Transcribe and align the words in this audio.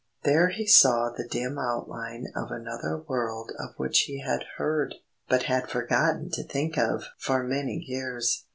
There 0.23 0.49
he 0.49 0.65
saw 0.65 1.11
the 1.11 1.27
dim 1.27 1.59
outline 1.59 2.25
of 2.35 2.49
another 2.49 3.03
world 3.07 3.51
of 3.59 3.75
which 3.77 3.99
he 4.07 4.19
had 4.21 4.41
heard, 4.57 4.95
but 5.29 5.43
had 5.43 5.69
forgotten 5.69 6.31
to 6.31 6.43
think 6.43 6.75
of 6.75 7.03
for 7.19 7.43
many 7.43 7.83
years. 7.87 8.45